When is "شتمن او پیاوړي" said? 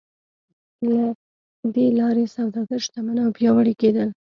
2.85-3.73